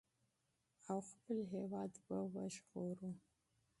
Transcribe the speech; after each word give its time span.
او 0.89 0.99
خپل 1.09 1.37
هېواد 1.53 1.91
به 2.05 2.17
وژغورو. 2.33 3.11